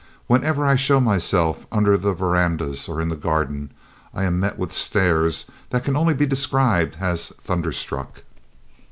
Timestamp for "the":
1.95-2.15, 3.09-3.15